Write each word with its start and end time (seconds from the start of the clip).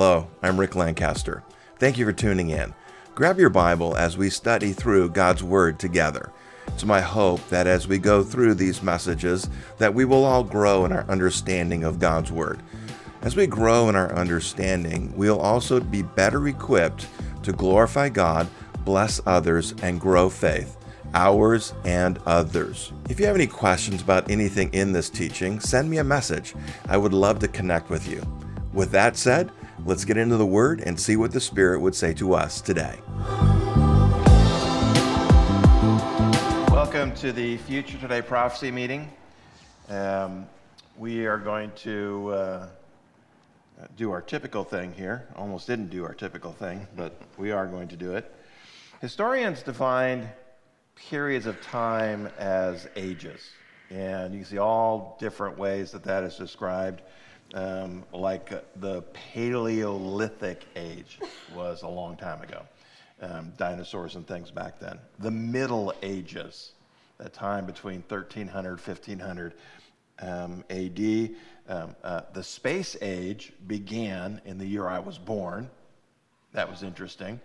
Hello, 0.00 0.28
I'm 0.44 0.60
Rick 0.60 0.76
Lancaster. 0.76 1.42
Thank 1.80 1.98
you 1.98 2.04
for 2.04 2.12
tuning 2.12 2.50
in. 2.50 2.72
Grab 3.16 3.36
your 3.36 3.50
Bible 3.50 3.96
as 3.96 4.16
we 4.16 4.30
study 4.30 4.72
through 4.72 5.10
God's 5.10 5.42
Word 5.42 5.80
together. 5.80 6.30
It's 6.68 6.84
my 6.84 7.00
hope 7.00 7.44
that 7.48 7.66
as 7.66 7.88
we 7.88 7.98
go 7.98 8.22
through 8.22 8.54
these 8.54 8.80
messages 8.80 9.50
that 9.78 9.94
we 9.94 10.04
will 10.04 10.24
all 10.24 10.44
grow 10.44 10.84
in 10.84 10.92
our 10.92 11.04
understanding 11.08 11.82
of 11.82 11.98
God's 11.98 12.30
Word. 12.30 12.60
As 13.22 13.34
we 13.34 13.48
grow 13.48 13.88
in 13.88 13.96
our 13.96 14.14
understanding, 14.14 15.12
we'll 15.16 15.40
also 15.40 15.80
be 15.80 16.02
better 16.02 16.46
equipped 16.46 17.08
to 17.42 17.50
glorify 17.50 18.08
God, 18.08 18.46
bless 18.84 19.20
others, 19.26 19.74
and 19.82 20.00
grow 20.00 20.30
faith 20.30 20.76
ours 21.12 21.74
and 21.84 22.20
others. 22.24 22.92
If 23.10 23.18
you 23.18 23.26
have 23.26 23.34
any 23.34 23.48
questions 23.48 24.00
about 24.00 24.30
anything 24.30 24.72
in 24.72 24.92
this 24.92 25.10
teaching, 25.10 25.58
send 25.58 25.90
me 25.90 25.98
a 25.98 26.04
message. 26.04 26.54
I 26.88 26.98
would 26.98 27.12
love 27.12 27.40
to 27.40 27.48
connect 27.48 27.90
with 27.90 28.08
you. 28.08 28.22
With 28.72 28.92
that 28.92 29.16
said, 29.16 29.50
let's 29.84 30.04
get 30.04 30.16
into 30.16 30.36
the 30.36 30.46
Word 30.46 30.80
and 30.80 30.98
see 30.98 31.16
what 31.16 31.32
the 31.32 31.40
Spirit 31.40 31.80
would 31.80 31.94
say 31.94 32.12
to 32.14 32.34
us 32.34 32.60
today. 32.60 32.98
Welcome 36.70 37.14
to 37.16 37.32
the 37.32 37.56
Future 37.58 37.98
Today 37.98 38.22
Prophecy 38.22 38.70
meeting. 38.70 39.10
Um, 39.88 40.46
we 40.96 41.26
are 41.26 41.38
going 41.38 41.70
to 41.76 42.30
uh, 42.30 42.66
do 43.96 44.10
our 44.10 44.20
typical 44.20 44.64
thing 44.64 44.92
here. 44.92 45.28
Almost 45.36 45.66
didn't 45.66 45.90
do 45.90 46.04
our 46.04 46.14
typical 46.14 46.52
thing, 46.52 46.86
but 46.96 47.20
we 47.36 47.52
are 47.52 47.66
going 47.66 47.88
to 47.88 47.96
do 47.96 48.14
it. 48.16 48.34
Historians 49.00 49.62
define 49.62 50.28
periods 50.96 51.46
of 51.46 51.60
time 51.62 52.28
as 52.38 52.88
ages, 52.96 53.50
and 53.90 54.34
you 54.34 54.40
can 54.40 54.48
see 54.48 54.58
all 54.58 55.16
different 55.20 55.56
ways 55.56 55.92
that 55.92 56.02
that 56.02 56.24
is 56.24 56.36
described 56.36 57.02
um, 57.54 58.04
like 58.12 58.50
the 58.80 59.02
Paleolithic 59.32 60.66
age 60.76 61.18
was 61.54 61.82
a 61.82 61.88
long 61.88 62.16
time 62.16 62.42
ago, 62.42 62.62
um, 63.22 63.52
dinosaurs 63.56 64.16
and 64.16 64.26
things 64.26 64.50
back 64.50 64.78
then. 64.78 64.98
The 65.18 65.30
Middle 65.30 65.94
Ages, 66.02 66.72
that 67.18 67.32
time 67.32 67.66
between 67.66 68.02
1300 68.08 68.72
1500 68.72 69.54
um, 70.20 70.64
AD. 70.70 71.30
Um, 71.68 71.94
uh, 72.02 72.22
the 72.32 72.42
space 72.42 72.96
age 73.02 73.52
began 73.66 74.40
in 74.44 74.58
the 74.58 74.66
year 74.66 74.88
I 74.88 74.98
was 74.98 75.18
born. 75.18 75.70
That 76.52 76.70
was 76.70 76.82
interesting. 76.82 77.40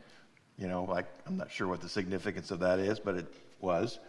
You 0.58 0.68
know, 0.68 0.86
like, 0.86 1.08
I'm 1.28 1.38
not 1.38 1.52
sure 1.52 1.68
what 1.68 1.82
the 1.82 1.90
significance 1.90 2.52
of 2.52 2.60
that 2.60 2.80
is, 2.80 3.00
but 3.00 3.16
it 3.16 3.34
was. 3.60 4.00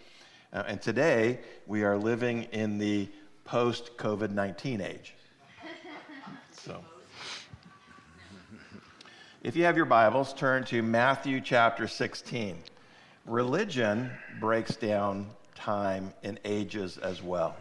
Uh, 0.52 0.62
and 0.68 0.80
today, 0.80 1.40
we 1.66 1.82
are 1.82 1.96
living 1.96 2.44
in 2.52 2.78
the 2.78 3.08
post 3.44 3.96
COVID 3.96 4.30
19 4.30 4.80
age. 4.80 5.14
So, 6.62 6.82
if 9.42 9.56
you 9.56 9.64
have 9.64 9.76
your 9.76 9.86
Bibles, 9.86 10.32
turn 10.32 10.64
to 10.64 10.82
Matthew 10.82 11.40
chapter 11.40 11.86
16. 11.86 12.56
Religion 13.26 14.10
breaks 14.40 14.76
down 14.76 15.26
time 15.54 16.14
in 16.22 16.38
ages 16.44 16.96
as 16.96 17.22
well. 17.22 17.56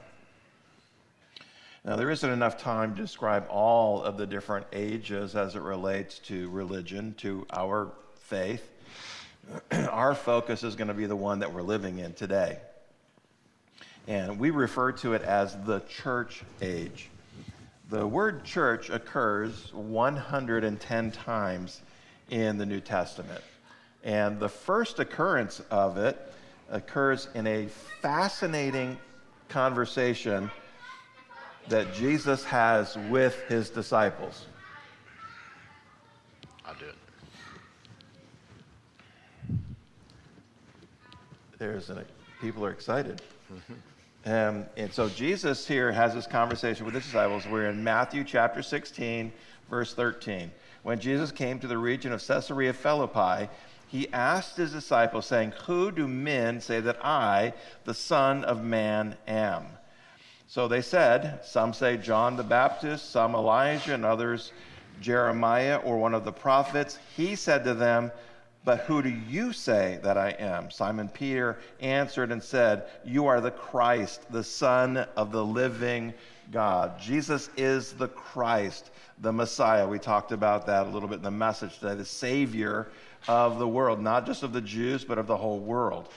Now, 1.83 1.97
there 1.97 2.09
isn't 2.11 2.29
enough 2.29 2.57
time 2.57 2.95
to 2.95 3.01
describe 3.01 3.45
all 3.49 4.03
of 4.03 4.15
the 4.15 4.25
different 4.25 4.67
ages 4.71 5.35
as 5.35 5.55
it 5.55 5.61
relates 5.61 6.19
to 6.19 6.49
religion, 6.49 7.13
to 7.17 7.45
our 7.51 7.91
faith. 8.15 8.69
our 9.89 10.15
focus 10.15 10.63
is 10.63 10.75
going 10.75 10.87
to 10.87 10.93
be 10.93 11.07
the 11.07 11.15
one 11.15 11.39
that 11.39 11.51
we're 11.51 11.61
living 11.61 11.99
in 11.99 12.13
today. 12.13 12.59
And 14.07 14.39
we 14.39 14.51
refer 14.51 14.93
to 14.93 15.13
it 15.13 15.23
as 15.23 15.57
the 15.65 15.81
church 15.81 16.43
age. 16.61 17.09
The 17.89 18.07
word 18.07 18.45
church 18.45 18.89
occurs 18.89 19.73
110 19.73 21.11
times 21.11 21.81
in 22.29 22.57
the 22.57 22.65
New 22.65 22.79
Testament. 22.79 23.43
And 24.03 24.39
the 24.39 24.49
first 24.49 24.99
occurrence 24.99 25.61
of 25.69 25.97
it 25.97 26.33
occurs 26.69 27.27
in 27.35 27.45
a 27.45 27.67
fascinating 28.01 28.97
conversation 29.49 30.49
that 31.67 31.93
Jesus 31.93 32.43
has 32.45 32.97
with 33.09 33.41
his 33.47 33.69
disciples. 33.69 34.45
I'll 36.65 36.75
do 36.75 36.85
it. 36.85 36.95
There's 41.57 41.89
an, 41.89 42.03
people 42.41 42.65
are 42.65 42.71
excited. 42.71 43.21
Um, 44.25 44.65
and 44.77 44.91
so 44.93 45.09
Jesus 45.09 45.67
here 45.67 45.91
has 45.91 46.13
this 46.13 46.27
conversation 46.27 46.85
with 46.85 46.95
his 46.95 47.03
disciples. 47.03 47.45
We're 47.45 47.67
in 47.67 47.83
Matthew 47.83 48.23
chapter 48.23 48.61
16, 48.61 49.33
verse 49.69 49.93
13. 49.93 50.49
When 50.83 50.99
Jesus 50.99 51.31
came 51.31 51.59
to 51.59 51.67
the 51.67 51.77
region 51.77 52.13
of 52.13 52.25
Caesarea 52.25 52.71
Philippi, 52.71 53.49
he 53.87 54.11
asked 54.13 54.55
his 54.55 54.71
disciples, 54.71 55.25
saying, 55.25 55.53
Who 55.65 55.91
do 55.91 56.07
men 56.07 56.61
say 56.61 56.79
that 56.79 57.05
I, 57.05 57.53
the 57.83 57.93
Son 57.93 58.45
of 58.45 58.63
Man, 58.63 59.17
am? 59.27 59.65
So 60.47 60.67
they 60.67 60.81
said, 60.81 61.43
Some 61.43 61.73
say 61.73 61.97
John 61.97 62.37
the 62.37 62.43
Baptist, 62.43 63.11
some 63.11 63.35
Elijah, 63.35 63.93
and 63.93 64.05
others 64.05 64.53
Jeremiah 65.01 65.77
or 65.77 65.97
one 65.97 66.13
of 66.13 66.23
the 66.23 66.31
prophets. 66.31 66.97
He 67.15 67.35
said 67.35 67.65
to 67.65 67.73
them, 67.73 68.11
but 68.65 68.79
who 68.81 69.01
do 69.01 69.09
you 69.09 69.51
say 69.51 69.99
that 70.03 70.17
I 70.17 70.29
am? 70.31 70.71
Simon 70.71 71.09
Peter 71.09 71.57
answered 71.81 72.31
and 72.31 72.41
said, 72.41 72.85
You 73.03 73.27
are 73.27 73.41
the 73.41 73.51
Christ, 73.51 74.31
the 74.31 74.43
Son 74.43 74.97
of 75.17 75.31
the 75.31 75.43
living 75.43 76.13
God. 76.51 76.99
Jesus 76.99 77.49
is 77.57 77.93
the 77.93 78.07
Christ, 78.07 78.91
the 79.19 79.33
Messiah. 79.33 79.87
We 79.87 79.99
talked 79.99 80.31
about 80.31 80.65
that 80.67 80.87
a 80.87 80.89
little 80.89 81.09
bit 81.09 81.15
in 81.15 81.23
the 81.23 81.31
message 81.31 81.79
today, 81.79 81.95
the 81.95 82.05
Savior 82.05 82.87
of 83.27 83.59
the 83.59 83.67
world, 83.67 84.01
not 84.01 84.25
just 84.25 84.43
of 84.43 84.53
the 84.53 84.61
Jews, 84.61 85.03
but 85.03 85.17
of 85.17 85.27
the 85.27 85.37
whole 85.37 85.59
world. 85.59 86.09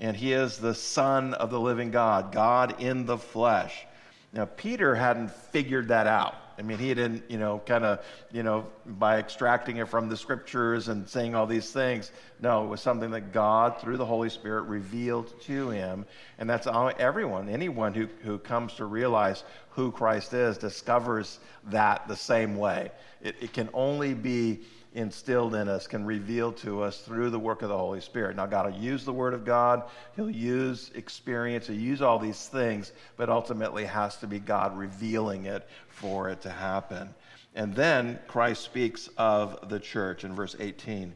And 0.00 0.16
he 0.16 0.32
is 0.32 0.58
the 0.58 0.74
Son 0.74 1.34
of 1.34 1.50
the 1.50 1.60
living 1.60 1.90
God, 1.90 2.32
God 2.32 2.80
in 2.80 3.04
the 3.04 3.18
flesh. 3.18 3.86
Now, 4.32 4.46
Peter 4.46 4.94
hadn't 4.94 5.30
figured 5.30 5.88
that 5.88 6.06
out. 6.06 6.34
I 6.58 6.62
mean, 6.62 6.78
he 6.78 6.94
didn't, 6.94 7.30
you 7.30 7.38
know, 7.38 7.60
kind 7.64 7.84
of, 7.84 8.04
you 8.30 8.42
know, 8.42 8.66
by 8.86 9.18
extracting 9.18 9.78
it 9.78 9.88
from 9.88 10.08
the 10.08 10.16
scriptures 10.16 10.88
and 10.88 11.08
saying 11.08 11.34
all 11.34 11.46
these 11.46 11.70
things. 11.70 12.10
No, 12.40 12.64
it 12.64 12.68
was 12.68 12.80
something 12.80 13.10
that 13.12 13.32
God, 13.32 13.80
through 13.80 13.96
the 13.96 14.06
Holy 14.06 14.30
Spirit, 14.30 14.62
revealed 14.62 15.40
to 15.42 15.70
him. 15.70 16.06
And 16.38 16.48
that's 16.48 16.66
all, 16.66 16.90
everyone, 16.98 17.48
anyone 17.48 17.94
who, 17.94 18.08
who 18.22 18.38
comes 18.38 18.74
to 18.74 18.84
realize 18.84 19.44
who 19.74 19.90
Christ 19.90 20.34
is, 20.34 20.58
discovers 20.58 21.40
that 21.64 22.06
the 22.08 22.16
same 22.16 22.56
way. 22.56 22.90
It, 23.22 23.36
it 23.40 23.52
can 23.52 23.68
only 23.72 24.14
be 24.14 24.60
instilled 24.94 25.54
in 25.54 25.68
us 25.68 25.86
can 25.86 26.04
reveal 26.04 26.52
to 26.52 26.82
us 26.82 26.98
through 26.98 27.30
the 27.30 27.38
work 27.38 27.62
of 27.62 27.68
the 27.68 27.76
Holy 27.76 28.00
Spirit. 28.00 28.36
Now, 28.36 28.46
God 28.46 28.66
will 28.70 28.78
use 28.78 29.04
the 29.04 29.12
Word 29.12 29.34
of 29.34 29.44
God, 29.44 29.84
He'll 30.16 30.30
use 30.30 30.90
experience, 30.94 31.66
He'll 31.66 31.76
use 31.76 32.02
all 32.02 32.18
these 32.18 32.48
things, 32.48 32.92
but 33.16 33.30
ultimately 33.30 33.84
has 33.84 34.16
to 34.18 34.26
be 34.26 34.38
God 34.38 34.76
revealing 34.76 35.46
it 35.46 35.66
for 35.88 36.28
it 36.28 36.40
to 36.42 36.50
happen. 36.50 37.14
And 37.54 37.74
then 37.74 38.18
Christ 38.28 38.62
speaks 38.62 39.08
of 39.16 39.68
the 39.68 39.80
church 39.80 40.24
in 40.24 40.34
verse 40.34 40.56
18. 40.58 41.14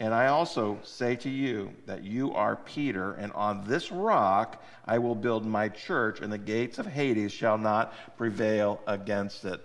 And 0.00 0.12
I 0.12 0.26
also 0.26 0.78
say 0.82 1.14
to 1.16 1.30
you 1.30 1.72
that 1.86 2.02
you 2.02 2.34
are 2.34 2.56
Peter, 2.56 3.12
and 3.12 3.32
on 3.32 3.64
this 3.64 3.92
rock 3.92 4.62
I 4.84 4.98
will 4.98 5.14
build 5.14 5.46
my 5.46 5.68
church, 5.68 6.20
and 6.20 6.32
the 6.32 6.38
gates 6.38 6.78
of 6.78 6.86
Hades 6.86 7.32
shall 7.32 7.58
not 7.58 7.94
prevail 8.16 8.80
against 8.86 9.44
it. 9.44 9.60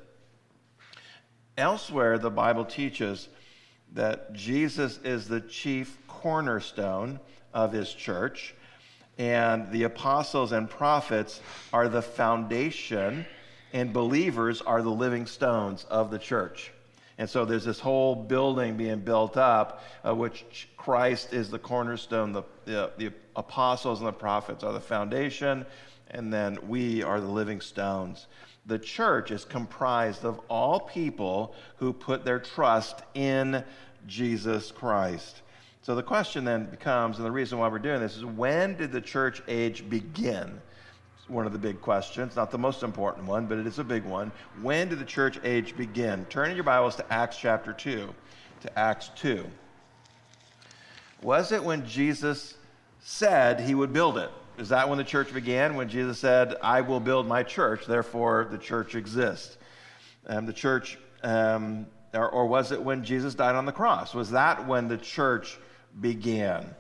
Elsewhere, 1.58 2.20
the 2.20 2.30
Bible 2.30 2.64
teaches 2.64 3.28
that 3.94 4.34
Jesus 4.34 5.00
is 5.04 5.28
the 5.28 5.42
chief 5.42 5.98
cornerstone 6.08 7.20
of 7.54 7.74
his 7.74 7.92
church, 7.92 8.54
and 9.18 9.70
the 9.72 9.84
apostles 9.84 10.52
and 10.52 10.70
prophets 10.70 11.42
are 11.74 11.90
the 11.90 12.04
foundation, 12.04 13.26
and 13.74 13.92
believers 13.92 14.62
are 14.62 14.84
the 14.84 14.92
living 14.92 15.26
stones 15.26 15.86
of 15.86 16.12
the 16.12 16.20
church. 16.20 16.72
And 17.20 17.30
so 17.30 17.46
there's 17.46 17.66
this 17.66 17.80
whole 17.80 18.16
building 18.16 18.78
being 18.78 19.02
built 19.02 19.38
up, 19.38 19.84
uh, 20.04 20.16
which 20.16 20.70
Christ 20.76 21.34
is 21.34 21.52
the 21.52 21.60
cornerstone, 21.60 22.32
the, 22.32 22.44
the, 22.66 22.92
the 22.98 23.14
apostles 23.36 24.00
and 24.00 24.08
the 24.08 24.14
prophets 24.14 24.64
are 24.64 24.74
the 24.74 24.80
foundation, 24.80 25.68
and 26.10 26.34
then 26.34 26.58
we 26.68 27.04
are 27.04 27.22
the 27.22 27.28
living 27.28 27.62
stones 27.62 28.26
the 28.70 28.80
church 28.80 29.32
is 29.32 29.44
comprised 29.44 30.24
of 30.24 30.40
all 30.48 30.80
people 30.80 31.56
who 31.78 31.92
put 31.92 32.24
their 32.24 32.40
trust 32.40 33.02
in 33.16 33.64
Jesus 34.08 34.72
Christ. 34.72 35.42
So 35.82 35.96
the 35.96 36.04
question 36.04 36.46
then 36.46 36.66
becomes, 36.66 37.18
and 37.18 37.26
the 37.26 37.32
reason 37.32 37.58
why 37.58 37.68
we're 37.68 37.80
doing 37.80 38.00
this 38.00 38.16
is 38.16 38.24
when 38.24 38.78
did 38.78 38.92
the 38.92 39.02
church 39.02 39.42
age 39.48 39.90
begin? 39.90 40.62
One 41.30 41.46
of 41.46 41.54
the 41.54 41.60
big 41.60 41.80
questions, 41.80 42.36
not 42.36 42.50
the 42.50 42.58
most 42.58 42.82
important 42.82 43.28
one, 43.28 43.46
but 43.46 43.60
it 43.60 43.68
is 43.68 43.78
a 43.78 43.84
big 43.84 44.04
one. 44.04 44.32
When 44.64 44.90
did 44.90 44.98
the 44.98 45.06
church 45.06 45.40
age 45.44 45.78
begin? 45.78 46.26
Turn 46.26 46.50
in 46.50 46.56
your 46.56 46.64
Bibles 46.64 46.96
to 46.96 47.14
Acts 47.14 47.38
chapter 47.38 47.72
2. 47.72 48.14
To 48.62 48.80
Acts 48.80 49.12
2. 49.16 49.46
Was 51.22 51.52
it 51.52 51.64
when 51.64 51.86
Jesus 51.86 52.56
said 53.00 53.60
he 53.60 53.76
would 53.76 53.94
build 53.94 54.18
it? 54.18 54.32
Is 54.58 54.70
that 54.70 54.90
when 54.90 54.98
the 54.98 55.04
church 55.04 55.32
began? 55.32 55.76
When 55.76 55.88
Jesus 55.88 56.18
said, 56.18 56.56
I 56.64 56.82
will 56.82 57.00
build 57.00 57.28
my 57.28 57.44
church, 57.44 57.86
therefore 57.86 58.48
the 58.50 58.58
church 58.58 58.96
exists? 58.96 59.58
Um, 60.26 60.48
the 60.48 60.54
church 60.54 60.98
um, 61.24 61.86
or, 62.14 62.28
or, 62.30 62.48
was 62.48 62.72
it 62.72 62.82
when 62.82 63.04
Jesus 63.04 63.36
died 63.36 63.56
on 63.56 63.66
the 63.66 63.72
cross? 63.72 64.16
Was 64.16 64.32
that 64.32 64.68
when 64.68 64.88
the 64.88 64.98
church 64.98 65.60
began? 66.00 66.74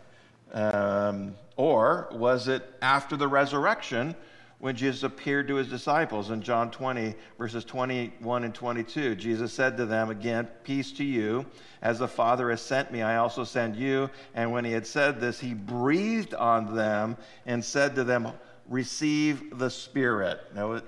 Um, 0.54 1.36
or 1.56 2.10
was 2.12 2.48
it 2.48 2.68
after 2.82 3.16
the 3.16 3.28
resurrection 3.28 4.16
when 4.60 4.76
Jesus 4.76 5.04
appeared 5.04 5.48
to 5.48 5.56
his 5.56 5.70
disciples 5.70 6.32
in 6.32 6.42
John 6.42 6.70
20, 6.70 7.16
verses 7.38 7.64
21 7.64 8.44
and 8.44 8.54
22. 8.54 9.16
Jesus 9.16 9.54
said 9.54 9.78
to 9.78 9.86
them 9.86 10.10
again, 10.10 10.48
Peace 10.64 10.92
to 10.94 11.04
you. 11.04 11.46
As 11.82 12.00
the 12.00 12.08
Father 12.08 12.50
has 12.50 12.62
sent 12.62 12.92
me, 12.92 13.02
I 13.02 13.18
also 13.18 13.46
send 13.46 13.78
you. 13.78 14.10
And 14.36 14.52
when 14.52 14.66
he 14.66 14.74
had 14.74 14.86
said 14.86 15.22
this, 15.22 15.40
he 15.40 15.54
breathed 15.54 16.34
on 16.34 16.76
them 16.76 17.16
and 17.46 17.64
said 17.64 17.96
to 17.96 18.04
them, 18.04 18.34
Receive 18.68 19.58
the 19.58 19.70
Spirit. 19.70 20.42
Now, 20.54 20.82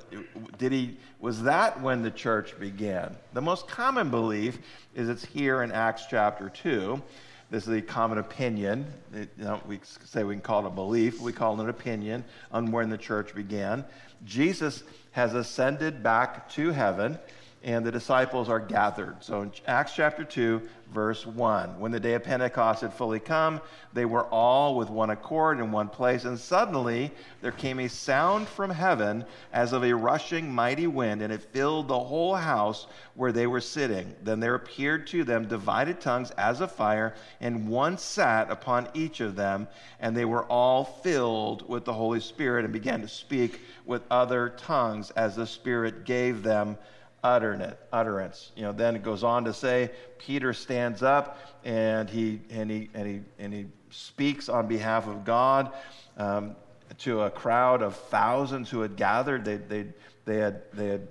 did 0.59 0.71
he, 0.71 0.97
was 1.19 1.41
that 1.43 1.81
when 1.81 2.03
the 2.03 2.11
church 2.11 2.59
began? 2.59 3.15
The 3.33 3.41
most 3.41 3.67
common 3.67 4.11
belief 4.11 4.59
is 4.93 5.09
it's 5.09 5.25
here 5.25 5.63
in 5.63 5.71
Acts 5.71 6.05
chapter 6.09 6.49
2. 6.49 7.01
This 7.51 7.67
is 7.67 7.73
a 7.73 7.81
common 7.81 8.17
opinion. 8.17 8.85
It, 9.13 9.27
you 9.37 9.43
know, 9.43 9.59
we 9.67 9.81
say 10.05 10.23
we 10.23 10.35
can 10.35 10.41
call 10.41 10.63
it 10.63 10.67
a 10.67 10.71
belief. 10.71 11.19
We 11.19 11.33
call 11.33 11.59
it 11.59 11.63
an 11.63 11.69
opinion 11.69 12.23
on 12.49 12.71
when 12.71 12.89
the 12.89 12.97
church 12.97 13.35
began. 13.35 13.83
Jesus 14.23 14.83
has 15.11 15.33
ascended 15.33 16.01
back 16.01 16.49
to 16.51 16.71
heaven 16.71 17.19
and 17.63 17.85
the 17.85 17.91
disciples 17.91 18.49
are 18.49 18.59
gathered. 18.59 19.15
So 19.19 19.41
in 19.41 19.51
Acts 19.67 19.93
chapter 19.95 20.23
2, 20.23 20.61
verse 20.91 21.27
1, 21.27 21.79
when 21.79 21.91
the 21.91 21.99
day 21.99 22.15
of 22.15 22.23
Pentecost 22.23 22.81
had 22.81 22.93
fully 22.93 23.19
come, 23.19 23.61
they 23.93 24.05
were 24.05 24.25
all 24.25 24.75
with 24.75 24.89
one 24.89 25.11
accord 25.11 25.59
in 25.59 25.71
one 25.71 25.87
place, 25.87 26.25
and 26.25 26.39
suddenly 26.39 27.11
there 27.41 27.51
came 27.51 27.79
a 27.79 27.87
sound 27.87 28.47
from 28.47 28.71
heaven 28.71 29.23
as 29.53 29.73
of 29.73 29.83
a 29.83 29.93
rushing 29.93 30.51
mighty 30.51 30.87
wind, 30.87 31.21
and 31.21 31.31
it 31.31 31.43
filled 31.53 31.87
the 31.87 31.99
whole 31.99 32.35
house 32.35 32.87
where 33.13 33.31
they 33.31 33.45
were 33.45 33.61
sitting. 33.61 34.15
Then 34.23 34.39
there 34.39 34.55
appeared 34.55 35.05
to 35.07 35.23
them 35.23 35.47
divided 35.47 36.01
tongues 36.01 36.31
as 36.31 36.61
of 36.61 36.71
fire, 36.71 37.13
and 37.39 37.69
one 37.69 37.97
sat 37.99 38.49
upon 38.49 38.89
each 38.95 39.19
of 39.19 39.35
them, 39.35 39.67
and 39.99 40.17
they 40.17 40.25
were 40.25 40.45
all 40.45 40.83
filled 40.83 41.69
with 41.69 41.85
the 41.85 41.93
Holy 41.93 42.21
Spirit 42.21 42.65
and 42.65 42.73
began 42.73 43.01
to 43.01 43.07
speak 43.07 43.61
with 43.85 44.01
other 44.09 44.49
tongues 44.49 45.11
as 45.11 45.35
the 45.35 45.45
Spirit 45.45 46.05
gave 46.05 46.41
them 46.41 46.77
utterance. 47.23 48.51
You 48.55 48.63
know, 48.63 48.71
then 48.71 48.95
it 48.95 49.03
goes 49.03 49.23
on 49.23 49.45
to 49.45 49.53
say 49.53 49.91
Peter 50.17 50.53
stands 50.53 51.03
up 51.03 51.37
and 51.63 52.09
he 52.09 52.41
and 52.49 52.69
he 52.69 52.89
and 52.93 53.07
he 53.07 53.21
and 53.39 53.53
he 53.53 53.67
speaks 53.89 54.49
on 54.49 54.67
behalf 54.67 55.07
of 55.07 55.23
God 55.23 55.71
um, 56.17 56.55
to 56.99 57.21
a 57.21 57.29
crowd 57.29 57.81
of 57.81 57.95
thousands 57.95 58.69
who 58.69 58.81
had 58.81 58.95
gathered. 58.95 59.45
They 59.45 59.57
they 59.57 59.87
they 60.25 60.37
had 60.37 60.61
they 60.73 60.87
had 60.87 61.07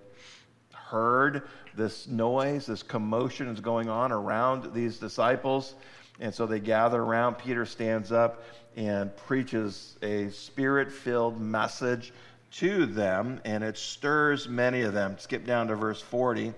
heard 0.73 1.43
this 1.77 2.09
noise, 2.09 2.67
this 2.67 2.83
commotion 2.83 3.47
is 3.49 3.61
going 3.61 3.89
on 3.89 4.11
around 4.12 4.75
these 4.75 4.99
disciples. 4.99 5.75
And 6.19 6.35
so 6.35 6.47
they 6.47 6.61
gather 6.61 7.01
around. 7.01 7.37
Peter 7.37 7.65
stands 7.65 8.12
up 8.12 8.43
and 8.77 9.17
preaches 9.17 9.97
a 10.03 10.29
spirit 10.31 10.93
filled 10.93 11.41
message 11.41 12.12
to 12.52 12.87
them, 12.87 13.41
and 13.44 13.62
it 13.62 13.79
stirs 13.79 14.49
many 14.49 14.82
of 14.82 14.93
them. 14.93 15.17
Skip 15.19 15.47
down 15.47 15.69
to 15.69 15.76
verse 15.76 16.00
40 16.00 16.52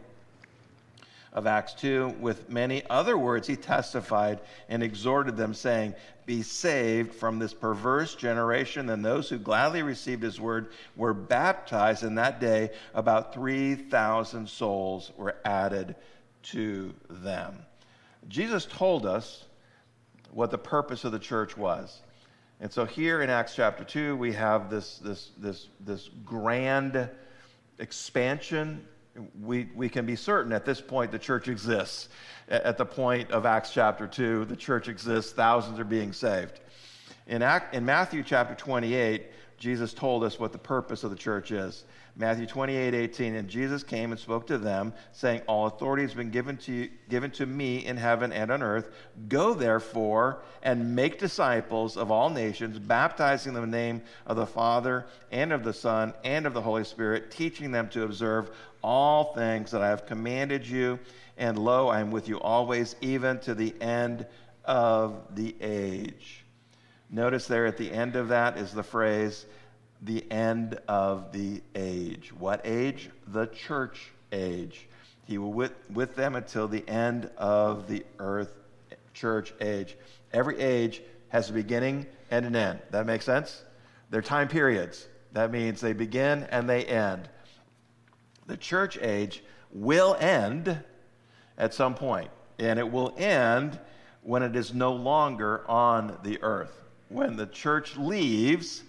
of 1.32 1.46
Acts 1.46 1.74
2. 1.74 2.16
With 2.20 2.48
many 2.50 2.82
other 2.88 3.16
words, 3.18 3.46
he 3.46 3.56
testified 3.56 4.40
and 4.68 4.82
exhorted 4.82 5.36
them, 5.36 5.54
saying, 5.54 5.94
Be 6.26 6.42
saved 6.42 7.14
from 7.14 7.38
this 7.38 7.54
perverse 7.54 8.14
generation. 8.14 8.90
And 8.90 9.04
those 9.04 9.28
who 9.28 9.38
gladly 9.38 9.82
received 9.82 10.22
his 10.22 10.40
word 10.40 10.68
were 10.96 11.14
baptized. 11.14 12.02
In 12.02 12.14
that 12.16 12.40
day, 12.40 12.70
about 12.94 13.34
3,000 13.34 14.48
souls 14.48 15.12
were 15.16 15.36
added 15.44 15.94
to 16.44 16.92
them. 17.08 17.58
Jesus 18.28 18.66
told 18.66 19.06
us 19.06 19.44
what 20.30 20.50
the 20.50 20.58
purpose 20.58 21.04
of 21.04 21.12
the 21.12 21.18
church 21.18 21.56
was. 21.56 22.00
And 22.62 22.72
so 22.72 22.84
here 22.84 23.22
in 23.22 23.28
Acts 23.28 23.56
chapter 23.56 23.82
2, 23.82 24.14
we 24.14 24.32
have 24.34 24.70
this, 24.70 24.98
this, 24.98 25.32
this, 25.36 25.66
this 25.80 26.08
grand 26.24 27.10
expansion. 27.80 28.86
We, 29.42 29.68
we 29.74 29.88
can 29.88 30.06
be 30.06 30.14
certain 30.14 30.52
at 30.52 30.64
this 30.64 30.80
point 30.80 31.10
the 31.10 31.18
church 31.18 31.48
exists. 31.48 32.08
At 32.48 32.78
the 32.78 32.86
point 32.86 33.32
of 33.32 33.46
Acts 33.46 33.72
chapter 33.72 34.06
2, 34.06 34.44
the 34.44 34.54
church 34.54 34.86
exists, 34.86 35.32
thousands 35.32 35.80
are 35.80 35.84
being 35.84 36.12
saved. 36.12 36.60
In, 37.26 37.42
Act, 37.42 37.74
in 37.74 37.84
Matthew 37.84 38.22
chapter 38.22 38.54
28, 38.54 39.26
Jesus 39.62 39.94
told 39.94 40.24
us 40.24 40.40
what 40.40 40.50
the 40.50 40.58
purpose 40.58 41.04
of 41.04 41.10
the 41.10 41.16
church 41.16 41.52
is. 41.52 41.84
Matthew 42.16 42.46
28, 42.46 42.94
18, 42.94 43.36
and 43.36 43.48
Jesus 43.48 43.84
came 43.84 44.10
and 44.10 44.20
spoke 44.20 44.48
to 44.48 44.58
them, 44.58 44.92
saying, 45.12 45.42
All 45.46 45.68
authority 45.68 46.02
has 46.02 46.14
been 46.14 46.32
given 46.32 46.56
to, 46.56 46.72
you, 46.72 46.90
given 47.08 47.30
to 47.30 47.46
me 47.46 47.86
in 47.86 47.96
heaven 47.96 48.32
and 48.32 48.50
on 48.50 48.60
earth. 48.60 48.90
Go 49.28 49.54
therefore 49.54 50.42
and 50.64 50.96
make 50.96 51.20
disciples 51.20 51.96
of 51.96 52.10
all 52.10 52.28
nations, 52.28 52.80
baptizing 52.80 53.54
them 53.54 53.62
in 53.62 53.70
the 53.70 53.76
name 53.76 54.02
of 54.26 54.36
the 54.36 54.46
Father 54.46 55.06
and 55.30 55.52
of 55.52 55.62
the 55.62 55.72
Son 55.72 56.12
and 56.24 56.44
of 56.44 56.54
the 56.54 56.60
Holy 56.60 56.82
Spirit, 56.82 57.30
teaching 57.30 57.70
them 57.70 57.88
to 57.90 58.02
observe 58.02 58.50
all 58.82 59.32
things 59.32 59.70
that 59.70 59.80
I 59.80 59.90
have 59.90 60.06
commanded 60.06 60.66
you. 60.66 60.98
And 61.38 61.56
lo, 61.56 61.86
I 61.86 62.00
am 62.00 62.10
with 62.10 62.28
you 62.28 62.40
always, 62.40 62.96
even 63.00 63.38
to 63.42 63.54
the 63.54 63.80
end 63.80 64.26
of 64.64 65.36
the 65.36 65.54
age. 65.60 66.41
Notice 67.14 67.46
there 67.46 67.66
at 67.66 67.76
the 67.76 67.92
end 67.92 68.16
of 68.16 68.28
that 68.28 68.56
is 68.56 68.72
the 68.72 68.82
phrase, 68.82 69.44
the 70.00 70.24
end 70.32 70.80
of 70.88 71.30
the 71.30 71.60
age. 71.74 72.32
What 72.32 72.62
age? 72.64 73.10
The 73.28 73.46
church 73.48 74.12
age. 74.32 74.88
He 75.26 75.36
will 75.36 75.52
with, 75.52 75.74
with 75.92 76.16
them 76.16 76.34
until 76.34 76.66
the 76.66 76.88
end 76.88 77.30
of 77.36 77.86
the 77.86 78.06
earth 78.18 78.54
church 79.12 79.52
age. 79.60 79.94
Every 80.32 80.58
age 80.58 81.02
has 81.28 81.50
a 81.50 81.52
beginning 81.52 82.06
and 82.30 82.46
an 82.46 82.56
end. 82.56 82.80
That 82.90 83.04
makes 83.04 83.26
sense? 83.26 83.62
They're 84.08 84.22
time 84.22 84.48
periods. 84.48 85.06
That 85.32 85.50
means 85.50 85.82
they 85.82 85.92
begin 85.92 86.44
and 86.50 86.68
they 86.68 86.84
end. 86.86 87.28
The 88.46 88.56
church 88.56 88.98
age 88.98 89.44
will 89.70 90.16
end 90.18 90.82
at 91.58 91.74
some 91.74 91.94
point, 91.94 92.30
and 92.58 92.78
it 92.78 92.90
will 92.90 93.14
end 93.18 93.78
when 94.22 94.42
it 94.42 94.56
is 94.56 94.72
no 94.72 94.94
longer 94.94 95.68
on 95.70 96.18
the 96.22 96.42
earth. 96.42 96.81
When 97.12 97.36
the 97.36 97.46
church 97.46 97.98
leaves, 97.98 98.82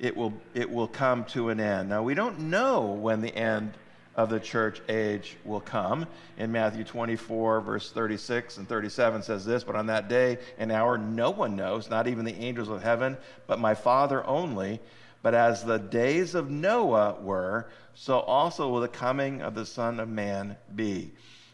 it 0.00 0.16
will, 0.16 0.32
it 0.52 0.68
will 0.68 0.88
come 0.88 1.24
to 1.26 1.50
an 1.50 1.60
end. 1.60 1.88
Now, 1.88 2.02
we 2.02 2.14
don't 2.14 2.40
know 2.40 2.86
when 2.86 3.20
the 3.20 3.34
end 3.34 3.72
of 4.16 4.30
the 4.30 4.40
church 4.40 4.82
age 4.88 5.36
will 5.44 5.60
come. 5.60 6.04
In 6.38 6.50
Matthew 6.50 6.82
24, 6.82 7.60
verse 7.60 7.92
36 7.92 8.56
and 8.56 8.68
37 8.68 9.22
says 9.22 9.44
this 9.44 9.62
But 9.62 9.76
on 9.76 9.86
that 9.86 10.08
day 10.08 10.38
and 10.58 10.72
hour, 10.72 10.98
no 10.98 11.30
one 11.30 11.54
knows, 11.54 11.88
not 11.88 12.08
even 12.08 12.24
the 12.24 12.34
angels 12.34 12.68
of 12.68 12.82
heaven, 12.82 13.16
but 13.46 13.60
my 13.60 13.76
Father 13.76 14.26
only. 14.26 14.80
But 15.22 15.34
as 15.34 15.62
the 15.62 15.78
days 15.78 16.34
of 16.34 16.50
Noah 16.50 17.20
were, 17.20 17.68
so 17.94 18.18
also 18.18 18.68
will 18.68 18.80
the 18.80 18.88
coming 18.88 19.40
of 19.40 19.54
the 19.54 19.66
Son 19.66 20.00
of 20.00 20.08
Man 20.08 20.56
be. 20.74 21.12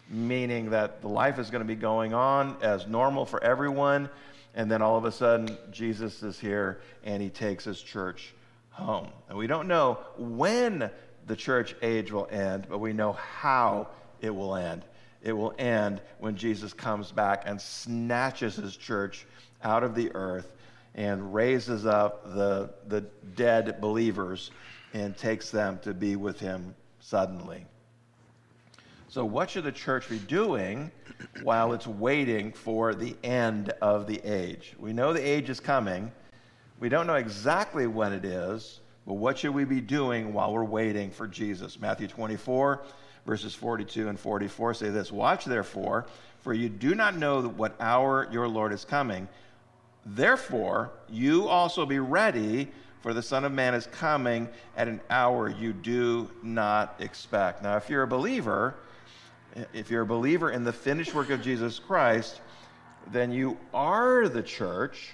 Meaning 0.08 0.70
that 0.70 1.02
the 1.02 1.08
life 1.08 1.38
is 1.38 1.50
going 1.50 1.62
to 1.62 1.68
be 1.68 1.75
going 1.75 2.14
on 2.14 2.56
as 2.62 2.87
normal 2.87 3.26
for 3.26 3.44
everyone 3.44 4.08
and 4.54 4.70
then 4.70 4.82
all 4.82 4.96
of 4.96 5.04
a 5.04 5.12
sudden, 5.12 5.56
Jesus 5.70 6.23
is 6.23 6.38
here 6.38 6.80
and 7.02 7.23
he 7.23 7.28
takes 7.28 7.64
his 7.64 7.80
church 7.80 8.34
home. 8.70 9.08
And 9.28 9.37
we 9.37 9.46
don't 9.46 9.68
know 9.68 9.99
when 10.16 10.90
the 11.26 11.37
church 11.37 11.75
age 11.82 12.12
will 12.12 12.28
end, 12.30 12.66
but 12.68 12.78
we 12.78 12.92
know 12.92 13.12
how 13.12 13.88
it 14.20 14.30
will 14.30 14.54
end. 14.54 14.84
It 15.23 15.32
will 15.32 15.54
end 15.58 16.02
when 16.18 16.37
Jesus 16.37 16.73
comes 16.73 17.11
back 17.11 17.44
and 17.46 17.61
snatches 17.61 18.56
his 18.56 18.76
church 18.76 19.26
out 19.62 19.82
of 19.82 19.94
the 19.94 20.14
earth 20.14 20.52
and 20.94 21.34
raises 21.34 21.87
up 21.87 22.25
the, 22.34 22.70
the 22.87 23.00
dead 23.34 23.80
believers 23.80 24.50
and 24.92 25.16
takes 25.16 25.50
them 25.50 25.78
to 25.82 25.92
be 25.92 26.14
with 26.14 26.38
him 26.38 26.75
suddenly. 27.00 27.66
So, 29.14 29.25
what 29.25 29.49
should 29.49 29.62
the 29.62 29.71
church 29.71 30.09
be 30.09 30.18
doing 30.18 30.90
while 31.44 31.73
it's 31.73 31.87
waiting 31.87 32.50
for 32.50 32.97
the 32.97 33.14
end 33.23 33.71
of 33.80 34.09
the 34.09 34.21
age? 34.25 34.75
We 34.76 34.92
know 34.92 35.12
the 35.12 35.25
age 35.25 35.49
is 35.50 35.61
coming. 35.61 36.11
We 36.80 36.88
don't 36.88 37.06
know 37.06 37.14
exactly 37.14 37.87
when 37.87 38.12
it 38.12 38.25
is, 38.25 38.80
but 39.06 39.14
what 39.14 39.38
should 39.38 39.54
we 39.54 39.62
be 39.62 39.80
doing 39.80 40.33
while 40.33 40.52
we're 40.52 40.64
waiting 40.64 41.12
for 41.12 41.28
Jesus? 41.28 41.78
Matthew 41.78 42.09
24, 42.09 42.83
verses 43.25 43.54
42 43.54 44.09
and 44.09 44.18
44 44.18 44.75
say 44.75 44.88
this 44.90 45.12
Watch 45.12 45.44
therefore, 45.44 46.06
for 46.40 46.52
you 46.52 46.68
do 46.68 46.97
not 46.97 47.16
know 47.16 47.40
what 47.42 47.76
hour 47.78 48.28
your 48.33 48.49
Lord 48.49 48.73
is 48.73 48.85
coming. 48.85 49.28
Therefore, 50.04 50.90
you 51.09 51.47
also 51.47 51.87
be 51.87 52.00
ready, 52.00 52.66
for 53.00 53.14
the 53.14 53.23
Son 53.23 53.44
of 53.44 53.52
Man 53.52 53.75
is 53.75 53.87
coming 53.87 54.49
at 54.76 54.88
an 54.88 55.00
hour 55.09 55.49
you 55.49 55.73
do 55.73 56.28
not 56.42 56.97
expect. 56.99 57.62
Now, 57.62 57.76
if 57.76 57.88
you're 57.88 58.02
a 58.02 58.09
believer, 58.09 58.75
if 59.73 59.90
you're 59.90 60.02
a 60.02 60.06
believer 60.06 60.50
in 60.50 60.64
the 60.64 60.73
finished 60.73 61.14
work 61.14 61.30
of 61.30 61.42
Jesus 61.42 61.78
Christ, 61.78 62.40
then 63.12 63.30
you 63.30 63.56
are 63.73 64.28
the 64.28 64.42
church, 64.42 65.12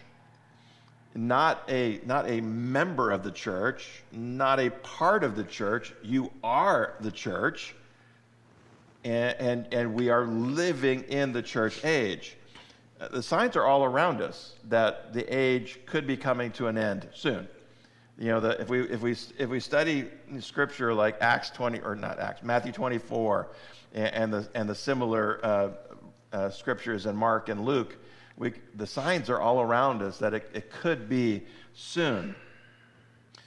not 1.15 1.63
a, 1.69 2.01
not 2.07 2.29
a 2.31 2.41
member 2.41 3.11
of 3.11 3.23
the 3.23 3.33
church, 3.33 4.03
not 4.13 4.61
a 4.61 4.71
part 4.71 5.25
of 5.25 5.37
the 5.37 5.45
church. 5.45 5.93
You 6.03 6.31
are 6.43 6.95
the 7.01 7.11
church. 7.11 7.75
and, 9.05 9.37
and, 9.41 9.75
and 9.75 9.95
we 9.95 10.11
are 10.11 10.27
living 10.27 11.03
in 11.05 11.33
the 11.33 11.43
church 11.43 11.85
age. 11.85 12.37
Uh, 13.01 13.09
the 13.09 13.23
signs 13.23 13.57
are 13.57 13.65
all 13.65 13.85
around 13.85 14.21
us 14.21 14.55
that 14.69 15.13
the 15.13 15.25
age 15.35 15.79
could 15.87 16.07
be 16.07 16.17
coming 16.17 16.51
to 16.53 16.67
an 16.67 16.77
end 16.77 17.09
soon. 17.15 17.49
You 18.21 18.27
know, 18.27 18.41
the, 18.41 18.61
if, 18.61 18.69
we, 18.69 18.81
if, 18.83 19.01
we, 19.01 19.13
if 19.39 19.49
we 19.49 19.61
study 19.61 20.07
scripture 20.41 20.93
like 20.93 21.17
Acts 21.23 21.49
20, 21.49 21.81
or 21.81 21.97
not 21.97 22.19
Acts, 22.19 22.43
Matthew 22.43 22.71
24, 22.71 23.49
and, 23.95 24.15
and 24.15 24.33
the, 24.35 24.49
and 24.55 24.69
the 24.69 24.75
similar 24.75 25.41
uh, 25.43 25.71
uh, 26.31 26.51
scriptures 26.51 27.07
in 27.07 27.17
Mark 27.17 27.49
and 27.49 27.65
Luke, 27.65 27.97
we, 28.37 28.53
the 28.75 28.87
signs 28.87 29.31
are 29.31 29.41
all 29.41 29.63
around 29.63 30.03
us 30.03 30.19
that 30.19 30.35
it, 30.35 30.51
it 30.53 30.71
could 30.71 31.09
be 31.09 31.45
soon. 31.73 32.35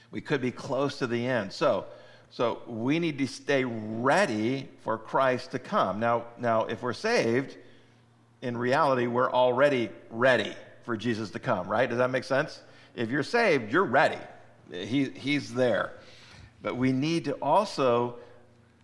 We 0.10 0.22
could 0.22 0.42
be 0.42 0.50
close 0.50 0.98
to 0.98 1.08
the 1.08 1.24
end. 1.24 1.54
So, 1.54 1.86
so 2.32 2.64
we 2.66 2.98
need 2.98 3.20
to 3.20 3.28
stay 3.28 3.66
ready 3.66 4.68
for 4.80 4.98
Christ 4.98 5.52
to 5.52 5.60
come. 5.60 6.00
Now, 6.00 6.26
now 6.40 6.66
if 6.66 6.82
we're 6.82 6.94
saved, 6.94 7.58
in 8.42 8.58
reality, 8.58 9.06
we're 9.06 9.32
already 9.32 9.92
ready 10.10 10.56
for 10.82 10.98
Jesus 10.98 11.30
to 11.30 11.40
come, 11.40 11.68
right? 11.68 11.88
Does 11.88 12.00
that 12.00 12.10
make 12.10 12.24
sense? 12.24 12.60
If 12.96 13.12
you're 13.12 13.22
saved, 13.22 13.72
you're 13.72 13.84
ready. 13.84 14.18
He, 14.72 15.06
he's 15.10 15.54
there. 15.54 15.94
But 16.62 16.78
we 16.78 16.92
need 16.92 17.26
to 17.26 17.34
also 17.34 18.16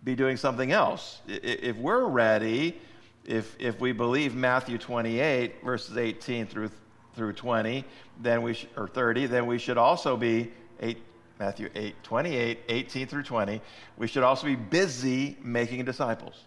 be 0.04 0.14
doing 0.14 0.36
something 0.36 0.72
else. 0.72 1.20
If 1.26 1.76
we're 1.76 2.06
ready, 2.06 2.78
if, 3.24 3.54
if 3.58 3.80
we 3.80 3.92
believe 3.92 4.34
Matthew 4.34 4.78
28, 4.78 5.64
verses 5.64 5.96
18 5.96 6.46
through, 6.46 6.70
through 7.14 7.32
20, 7.34 7.84
then 8.20 8.42
we 8.42 8.54
sh- 8.54 8.66
or 8.76 8.88
30, 8.88 9.26
then 9.26 9.46
we 9.46 9.58
should 9.58 9.78
also 9.78 10.16
be, 10.16 10.50
eight, 10.80 10.98
Matthew 11.38 11.70
8, 11.74 12.02
28, 12.02 12.58
18 12.68 13.06
through 13.06 13.22
20, 13.22 13.60
we 13.96 14.06
should 14.06 14.22
also 14.22 14.46
be 14.46 14.56
busy 14.56 15.36
making 15.42 15.84
disciples. 15.84 16.44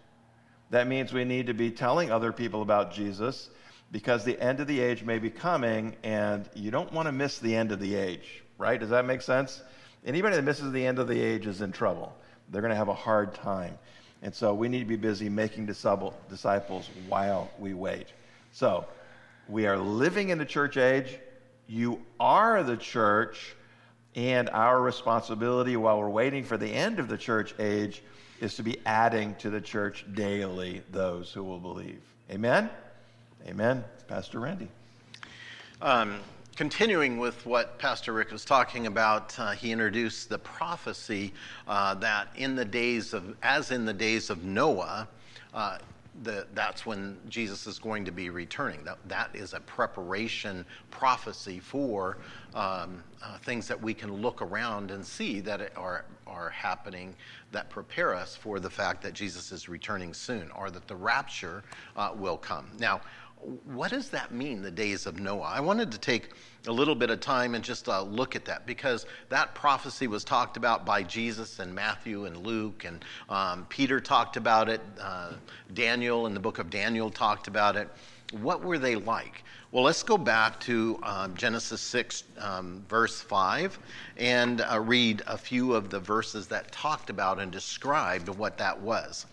That 0.70 0.88
means 0.88 1.14
we 1.14 1.24
need 1.24 1.48
to 1.48 1.54
be 1.54 1.72
telling 1.72 2.12
other 2.12 2.32
people 2.32 2.62
about 2.62 2.94
Jesus 2.94 3.50
because 3.92 4.24
the 4.24 4.40
end 4.42 4.60
of 4.60 4.68
the 4.68 4.80
age 4.80 5.04
may 5.04 5.20
be 5.20 5.30
coming 5.30 5.96
and 6.04 6.50
you 6.56 6.72
don't 6.72 6.92
want 6.92 7.08
to 7.08 7.12
miss 7.12 7.38
the 7.40 7.56
end 7.56 7.72
of 7.72 7.80
the 7.80 7.96
age, 7.96 8.43
right? 8.58 8.80
Does 8.80 8.90
that 8.90 9.06
make 9.06 9.22
sense? 9.22 9.62
Anybody 10.06 10.36
that 10.36 10.44
misses 10.44 10.72
the 10.72 10.86
end 10.86 11.00
of 11.00 11.08
the 11.08 11.20
age 11.20 11.48
is 11.48 11.62
in 11.62 11.72
trouble. 11.72 12.16
They're 12.50 12.62
going 12.62 12.72
to 12.72 12.78
have 12.78 12.90
a 12.90 12.94
hard 12.94 13.34
time. 13.34 13.78
And 14.22 14.34
so 14.34 14.54
we 14.54 14.70
need 14.70 14.80
to 14.80 14.86
be 14.86 14.96
busy 14.96 15.30
making 15.30 15.66
disciples 15.66 16.90
while 17.08 17.52
we 17.60 17.74
wait. 17.74 18.08
So 18.52 18.86
we 19.50 19.68
are 19.68 19.78
living 19.78 20.30
in 20.30 20.38
the 20.38 20.46
church 20.46 20.78
age. 20.78 21.20
You 21.68 22.02
are 22.20 22.64
the 22.64 22.78
church. 22.78 23.56
And 24.16 24.50
our 24.50 24.82
responsibility 24.82 25.76
while 25.76 26.00
we're 26.00 26.10
waiting 26.10 26.44
for 26.44 26.58
the 26.58 26.68
end 26.68 27.00
of 27.00 27.08
the 27.08 27.18
church 27.18 27.56
age 27.60 28.04
is 28.40 28.56
to 28.56 28.64
be 28.64 28.78
adding 28.86 29.36
to 29.36 29.50
the 29.50 29.62
church 29.62 30.06
daily 30.14 30.84
those 30.92 31.32
who 31.32 31.44
will 31.44 31.60
believe. 31.60 32.02
Amen? 32.30 32.70
Amen. 33.48 33.84
Pastor 34.08 34.40
Randy. 34.40 34.70
Um, 35.82 36.20
continuing 36.56 37.18
with 37.18 37.46
what 37.46 37.80
Pastor 37.80 38.14
Rick 38.14 38.32
was 38.32 38.46
talking 38.46 38.86
about, 38.88 39.38
uh, 39.40 39.52
he 39.52 39.72
introduced 39.72 40.30
the 40.30 40.38
prophecy 40.38 41.34
uh, 41.68 41.96
that 41.96 42.28
in 42.36 42.56
the 42.56 42.66
days 42.66 43.14
of, 43.14 43.36
as 43.42 43.72
in 43.72 43.86
the 43.86 43.94
days 43.94 44.30
of 44.30 44.44
Noah, 44.44 45.08
uh, 45.54 45.78
the, 46.22 46.46
that's 46.54 46.86
when 46.86 47.18
Jesus 47.28 47.66
is 47.66 47.80
going 47.80 48.06
to 48.06 48.12
be 48.12 48.30
returning. 48.30 48.84
That, 48.84 49.00
that 49.08 49.36
is 49.36 49.54
a 49.54 49.60
preparation 49.62 50.64
prophecy 50.92 51.60
for 51.60 52.18
um, 52.54 53.04
uh, 53.24 53.38
things 53.40 53.68
that 53.68 53.82
we 53.82 53.96
can 53.96 54.14
look 54.22 54.42
around 54.44 54.92
and 54.92 55.04
see 55.04 55.40
that 55.40 55.76
are, 55.76 56.06
are 56.28 56.50
happening 56.50 57.16
that 57.52 57.70
prepare 57.72 58.14
us 58.14 58.36
for 58.36 58.60
the 58.60 58.70
fact 58.70 59.02
that 59.02 59.14
Jesus 59.14 59.52
is 59.52 59.68
returning 59.68 60.14
soon 60.14 60.52
or 60.52 60.70
that 60.70 60.88
the 60.88 60.96
rapture 60.96 61.64
uh, 61.98 62.12
will 62.16 62.38
come. 62.38 62.70
Now, 62.78 63.02
what 63.66 63.92
does 63.92 64.10
that 64.10 64.32
mean, 64.32 64.62
the 64.62 64.72
days 64.72 65.06
of 65.06 65.20
Noah? 65.20 65.52
I 65.54 65.60
wanted 65.60 65.92
to 65.92 65.98
take 65.98 66.30
a 66.68 66.72
little 66.72 66.96
bit 66.96 67.10
of 67.10 67.20
time 67.20 67.56
and 67.56 67.64
just 67.64 67.90
uh, 67.90 68.02
look 68.02 68.36
at 68.36 68.46
that 68.46 68.66
because 68.66 69.06
that 69.30 69.54
prophecy 69.54 70.08
was 70.08 70.24
talked 70.24 70.58
about 70.58 70.86
by 70.86 71.04
Jesus 71.04 71.60
and 71.60 71.74
Matthew 71.74 72.26
and 72.26 72.38
Luke, 72.46 72.86
and 72.86 73.04
um, 73.30 73.66
Peter 73.70 74.00
talked 74.00 74.38
about 74.38 74.70
it. 74.70 74.82
Uh, 75.00 75.34
Daniel 75.74 76.28
in 76.28 76.34
the 76.34 76.40
book 76.40 76.60
of 76.60 76.70
Daniel 76.70 77.10
talked 77.10 77.48
about 77.48 77.76
it. 77.76 77.90
What 78.32 78.64
were 78.64 78.78
they 78.78 78.96
like? 78.96 79.44
Well, 79.72 79.84
let's 79.84 80.04
go 80.04 80.18
back 80.18 80.60
to 80.62 81.00
uh, 81.02 81.28
Genesis 81.30 81.82
6, 81.82 82.24
um, 82.38 82.86
verse 82.88 83.20
5, 83.20 83.80
and 84.18 84.62
uh, 84.62 84.80
read 84.80 85.24
a 85.26 85.38
few 85.38 85.74
of 85.74 85.90
the 85.90 86.00
verses 86.00 86.48
that 86.48 86.72
talked 86.72 87.10
about 87.10 87.40
and 87.40 87.52
described 87.52 88.30
what 88.30 88.58
that 88.60 88.80
was. 88.80 89.26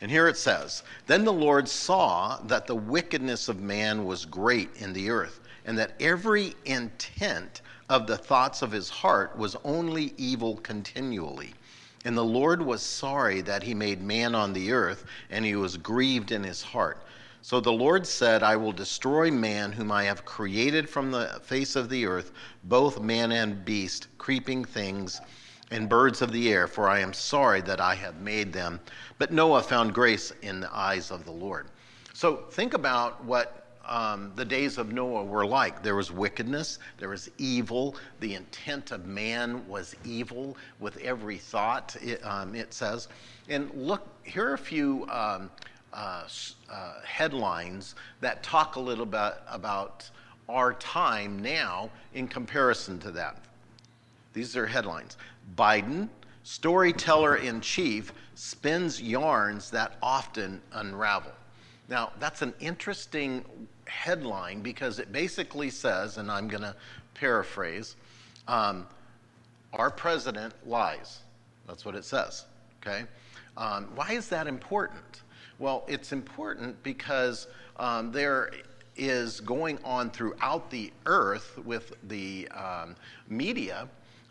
And 0.00 0.10
here 0.10 0.28
it 0.28 0.36
says 0.36 0.82
Then 1.06 1.24
the 1.24 1.32
Lord 1.32 1.68
saw 1.68 2.38
that 2.44 2.66
the 2.66 2.74
wickedness 2.74 3.48
of 3.48 3.60
man 3.60 4.04
was 4.04 4.24
great 4.24 4.70
in 4.76 4.92
the 4.92 5.10
earth, 5.10 5.40
and 5.64 5.78
that 5.78 5.94
every 6.00 6.54
intent 6.64 7.60
of 7.88 8.06
the 8.06 8.16
thoughts 8.16 8.62
of 8.62 8.72
his 8.72 8.88
heart 8.88 9.36
was 9.36 9.56
only 9.64 10.14
evil 10.16 10.56
continually. 10.56 11.54
And 12.04 12.16
the 12.16 12.24
Lord 12.24 12.62
was 12.62 12.80
sorry 12.82 13.42
that 13.42 13.62
he 13.64 13.74
made 13.74 14.00
man 14.00 14.34
on 14.34 14.54
the 14.54 14.72
earth, 14.72 15.04
and 15.28 15.44
he 15.44 15.54
was 15.54 15.76
grieved 15.76 16.32
in 16.32 16.44
his 16.44 16.62
heart. 16.62 17.02
So 17.42 17.60
the 17.60 17.72
Lord 17.72 18.06
said, 18.06 18.42
I 18.42 18.56
will 18.56 18.72
destroy 18.72 19.30
man 19.30 19.72
whom 19.72 19.92
I 19.92 20.04
have 20.04 20.24
created 20.24 20.88
from 20.88 21.10
the 21.10 21.40
face 21.42 21.76
of 21.76 21.90
the 21.90 22.06
earth, 22.06 22.32
both 22.64 23.00
man 23.00 23.32
and 23.32 23.64
beast, 23.64 24.08
creeping 24.18 24.64
things 24.64 25.20
and 25.70 25.88
birds 25.88 26.22
of 26.22 26.32
the 26.32 26.52
air, 26.52 26.66
for 26.66 26.88
I 26.88 26.98
am 27.00 27.12
sorry 27.12 27.60
that 27.62 27.80
I 27.80 27.94
have 27.94 28.20
made 28.20 28.52
them. 28.52 28.80
But 29.18 29.32
Noah 29.32 29.62
found 29.62 29.94
grace 29.94 30.32
in 30.42 30.60
the 30.60 30.74
eyes 30.74 31.10
of 31.10 31.24
the 31.24 31.30
Lord. 31.30 31.68
So 32.12 32.36
think 32.50 32.74
about 32.74 33.24
what 33.24 33.60
um, 33.86 34.32
the 34.36 34.44
days 34.44 34.78
of 34.78 34.92
Noah 34.92 35.24
were 35.24 35.46
like. 35.46 35.82
There 35.82 35.96
was 35.96 36.12
wickedness, 36.12 36.78
there 36.98 37.08
was 37.08 37.30
evil. 37.38 37.96
The 38.20 38.34
intent 38.34 38.92
of 38.92 39.06
man 39.06 39.66
was 39.66 39.96
evil 40.04 40.56
with 40.78 40.96
every 40.98 41.38
thought, 41.38 41.96
it, 42.00 42.24
um, 42.24 42.54
it 42.54 42.72
says. 42.72 43.08
And 43.48 43.70
look, 43.74 44.06
here 44.22 44.48
are 44.48 44.54
a 44.54 44.58
few 44.58 45.08
um, 45.10 45.50
uh, 45.92 46.24
uh, 46.70 46.92
headlines 47.04 47.94
that 48.20 48.42
talk 48.42 48.76
a 48.76 48.80
little 48.80 49.06
bit 49.06 49.34
about 49.48 50.08
our 50.48 50.74
time 50.74 51.40
now 51.40 51.90
in 52.14 52.28
comparison 52.28 52.98
to 53.00 53.10
that. 53.12 53.44
These 54.32 54.56
are 54.56 54.66
headlines. 54.66 55.16
Biden, 55.56 56.08
storyteller 56.42 57.36
in 57.36 57.60
chief, 57.60 58.12
spins 58.34 59.00
yarns 59.00 59.70
that 59.70 59.96
often 60.02 60.60
unravel. 60.72 61.32
Now, 61.88 62.12
that's 62.20 62.42
an 62.42 62.54
interesting 62.60 63.44
headline 63.86 64.62
because 64.62 64.98
it 64.98 65.12
basically 65.12 65.70
says, 65.70 66.18
and 66.18 66.30
I'm 66.30 66.46
going 66.46 66.62
to 66.62 66.74
paraphrase, 67.14 67.96
um, 68.46 68.86
our 69.72 69.90
president 69.90 70.54
lies. 70.66 71.20
That's 71.66 71.84
what 71.84 71.94
it 71.94 72.04
says. 72.04 72.44
Okay? 72.80 73.04
Um, 73.56 73.88
why 73.94 74.12
is 74.12 74.28
that 74.28 74.46
important? 74.46 75.22
Well, 75.58 75.84
it's 75.88 76.12
important 76.12 76.82
because 76.82 77.48
um, 77.76 78.12
there 78.12 78.52
is 78.96 79.40
going 79.40 79.78
on 79.84 80.10
throughout 80.10 80.70
the 80.70 80.92
earth 81.06 81.58
with 81.64 81.92
the 82.08 82.48
um, 82.48 82.96
media 83.28 83.88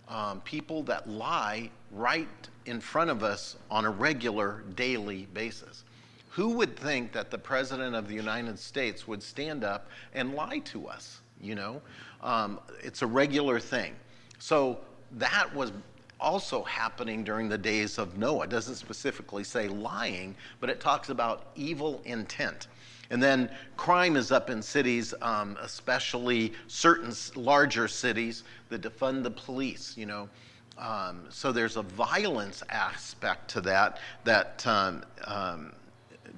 um, 0.09 0.41
people 0.41 0.83
that 0.83 1.07
lie 1.09 1.69
right 1.91 2.27
in 2.65 2.79
front 2.79 3.09
of 3.09 3.23
us 3.23 3.55
on 3.69 3.85
a 3.85 3.89
regular 3.89 4.63
daily 4.75 5.27
basis. 5.33 5.83
Who 6.29 6.49
would 6.51 6.75
think 6.77 7.11
that 7.13 7.31
the 7.31 7.37
President 7.37 7.95
of 7.95 8.07
the 8.07 8.15
United 8.15 8.59
States 8.59 9.07
would 9.07 9.21
stand 9.23 9.63
up 9.63 9.89
and 10.13 10.33
lie 10.33 10.59
to 10.65 10.87
us? 10.87 11.21
You 11.41 11.55
know, 11.55 11.81
um, 12.21 12.59
it's 12.83 13.01
a 13.01 13.07
regular 13.07 13.59
thing. 13.59 13.95
So 14.39 14.79
that 15.13 15.53
was 15.55 15.71
also 16.19 16.63
happening 16.63 17.23
during 17.23 17.49
the 17.49 17.57
days 17.57 17.97
of 17.97 18.17
Noah. 18.17 18.43
It 18.43 18.49
doesn't 18.49 18.75
specifically 18.75 19.43
say 19.43 19.67
lying, 19.67 20.35
but 20.59 20.69
it 20.69 20.79
talks 20.79 21.09
about 21.09 21.47
evil 21.55 22.01
intent. 22.05 22.67
And 23.09 23.21
then 23.21 23.49
crime 23.75 24.15
is 24.15 24.31
up 24.31 24.49
in 24.49 24.61
cities, 24.61 25.13
um, 25.21 25.57
especially 25.61 26.53
certain 26.67 27.13
larger 27.35 27.87
cities 27.87 28.43
that 28.69 28.81
defund 28.81 29.23
the 29.23 29.31
police, 29.31 29.95
you 29.97 30.05
know. 30.05 30.29
Um, 30.77 31.25
so 31.29 31.51
there's 31.51 31.75
a 31.75 31.81
violence 31.81 32.63
aspect 32.69 33.49
to 33.51 33.61
that 33.61 33.99
that 34.23 34.65
um, 34.65 35.03
um 35.25 35.73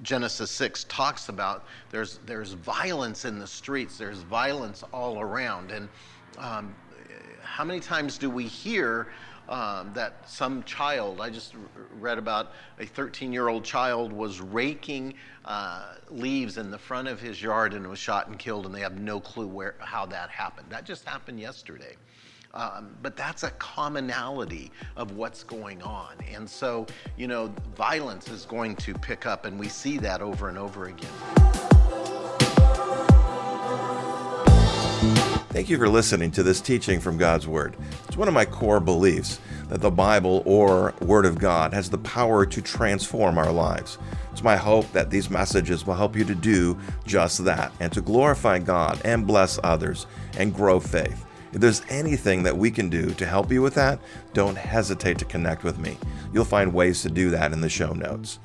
Genesis 0.02 0.50
6 0.50 0.84
talks 0.84 1.28
about. 1.28 1.64
There's, 1.90 2.18
there's 2.26 2.52
violence 2.52 3.24
in 3.24 3.38
the 3.38 3.46
streets, 3.46 3.98
there's 3.98 4.18
violence 4.18 4.82
all 4.92 5.20
around. 5.20 5.70
And 5.70 5.88
um, 6.38 6.74
how 7.42 7.64
many 7.64 7.80
times 7.80 8.18
do 8.18 8.30
we 8.30 8.46
hear 8.46 9.08
um, 9.52 9.92
that 9.92 10.26
some 10.28 10.62
child, 10.62 11.20
I 11.20 11.28
just 11.28 11.54
read 12.00 12.16
about 12.16 12.52
a 12.80 12.86
13 12.86 13.34
year 13.34 13.48
old 13.48 13.64
child 13.64 14.10
was 14.10 14.40
raking 14.40 15.12
uh, 15.44 15.92
leaves 16.08 16.56
in 16.56 16.70
the 16.70 16.78
front 16.78 17.06
of 17.06 17.20
his 17.20 17.40
yard 17.40 17.74
and 17.74 17.86
was 17.86 17.98
shot 17.98 18.28
and 18.28 18.38
killed, 18.38 18.64
and 18.64 18.74
they 18.74 18.80
have 18.80 18.98
no 18.98 19.20
clue 19.20 19.46
where, 19.46 19.74
how 19.78 20.06
that 20.06 20.30
happened. 20.30 20.68
That 20.70 20.86
just 20.86 21.06
happened 21.06 21.38
yesterday. 21.38 21.96
Um, 22.54 22.96
but 23.02 23.14
that's 23.14 23.42
a 23.42 23.50
commonality 23.52 24.70
of 24.96 25.16
what's 25.16 25.42
going 25.42 25.82
on. 25.82 26.16
And 26.32 26.48
so, 26.48 26.86
you 27.18 27.28
know, 27.28 27.54
violence 27.76 28.28
is 28.28 28.46
going 28.46 28.76
to 28.76 28.94
pick 28.94 29.26
up, 29.26 29.44
and 29.44 29.58
we 29.58 29.68
see 29.68 29.98
that 29.98 30.22
over 30.22 30.48
and 30.48 30.56
over 30.56 30.86
again. 30.86 31.10
Thank 35.52 35.68
you 35.68 35.76
for 35.76 35.86
listening 35.86 36.30
to 36.30 36.42
this 36.42 36.62
teaching 36.62 36.98
from 36.98 37.18
God's 37.18 37.46
Word. 37.46 37.76
It's 38.08 38.16
one 38.16 38.26
of 38.26 38.32
my 38.32 38.46
core 38.46 38.80
beliefs 38.80 39.38
that 39.68 39.82
the 39.82 39.90
Bible 39.90 40.42
or 40.46 40.94
Word 41.02 41.26
of 41.26 41.38
God 41.38 41.74
has 41.74 41.90
the 41.90 41.98
power 41.98 42.46
to 42.46 42.62
transform 42.62 43.36
our 43.36 43.52
lives. 43.52 43.98
It's 44.30 44.42
my 44.42 44.56
hope 44.56 44.90
that 44.92 45.10
these 45.10 45.28
messages 45.28 45.86
will 45.86 45.92
help 45.92 46.16
you 46.16 46.24
to 46.24 46.34
do 46.34 46.78
just 47.04 47.44
that 47.44 47.70
and 47.80 47.92
to 47.92 48.00
glorify 48.00 48.60
God 48.60 48.98
and 49.04 49.26
bless 49.26 49.58
others 49.62 50.06
and 50.38 50.54
grow 50.54 50.80
faith. 50.80 51.26
If 51.52 51.60
there's 51.60 51.82
anything 51.90 52.44
that 52.44 52.56
we 52.56 52.70
can 52.70 52.88
do 52.88 53.12
to 53.12 53.26
help 53.26 53.52
you 53.52 53.60
with 53.60 53.74
that, 53.74 53.98
don't 54.32 54.56
hesitate 54.56 55.18
to 55.18 55.26
connect 55.26 55.64
with 55.64 55.78
me. 55.78 55.98
You'll 56.32 56.46
find 56.46 56.72
ways 56.72 57.02
to 57.02 57.10
do 57.10 57.28
that 57.28 57.52
in 57.52 57.60
the 57.60 57.68
show 57.68 57.92
notes. 57.92 58.38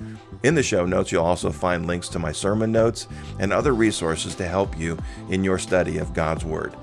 In 0.44 0.56
the 0.56 0.64
show 0.64 0.86
notes, 0.86 1.14
you'll 1.14 1.24
also 1.24 1.54
find 1.54 1.86
links 1.86 2.10
to 2.10 2.20
my 2.20 2.34
sermon 2.34 2.74
notes 2.74 3.08
and 3.40 3.54
other 3.54 3.74
resources 3.74 4.36
to 4.36 4.46
help 4.46 4.78
you 4.78 4.98
in 5.30 5.46
your 5.46 5.58
study 5.58 6.00
of 6.00 6.14
God's 6.14 6.44
Word. 6.44 6.76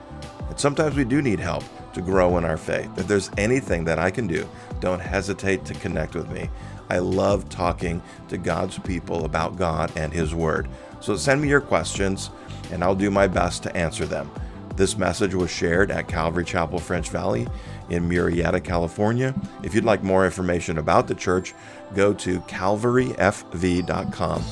And 0.48 0.58
sometimes 0.58 0.96
we 0.96 1.04
do 1.04 1.22
need 1.22 1.40
help 1.40 1.64
to 1.94 2.00
grow 2.00 2.38
in 2.38 2.44
our 2.44 2.56
faith. 2.56 2.90
If 2.98 3.06
there's 3.06 3.30
anything 3.36 3.84
that 3.84 3.98
I 3.98 4.10
can 4.10 4.26
do, 4.26 4.48
don't 4.80 5.00
hesitate 5.00 5.64
to 5.66 5.74
connect 5.74 6.14
with 6.14 6.30
me. 6.30 6.48
I 6.90 6.98
love 6.98 7.48
talking 7.48 8.02
to 8.28 8.36
God's 8.36 8.78
people 8.78 9.24
about 9.24 9.56
God 9.56 9.90
and 9.96 10.12
His 10.12 10.34
Word. 10.34 10.68
So 11.00 11.16
send 11.16 11.40
me 11.40 11.48
your 11.48 11.60
questions, 11.60 12.30
and 12.70 12.84
I'll 12.84 12.94
do 12.94 13.10
my 13.10 13.26
best 13.26 13.62
to 13.64 13.76
answer 13.76 14.06
them. 14.06 14.30
This 14.76 14.98
message 14.98 15.34
was 15.34 15.50
shared 15.50 15.90
at 15.90 16.08
Calvary 16.08 16.44
Chapel 16.44 16.78
French 16.78 17.08
Valley 17.08 17.46
in 17.90 18.08
Murrieta, 18.08 18.62
California. 18.62 19.34
If 19.62 19.74
you'd 19.74 19.84
like 19.84 20.02
more 20.02 20.24
information 20.24 20.78
about 20.78 21.06
the 21.06 21.14
church, 21.14 21.54
go 21.94 22.14
to 22.14 22.40
calvaryfv.com. 22.40 24.44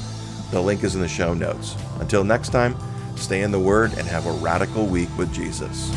The 0.51 0.61
link 0.61 0.85
is 0.85 0.95
in 0.95 1.01
the 1.01 1.09
show 1.09 1.33
notes. 1.35 1.75
Until 1.99 2.25
next 2.25 2.51
time, 2.51 2.77
stay 3.17 3.43
in 3.43 3.51
the 3.51 3.59
Word 3.59 3.93
and 3.95 4.07
have 4.07 4.27
a 4.27 4.33
radical 4.33 4.87
week 4.87 5.09
with 5.17 5.33
Jesus. 5.33 5.91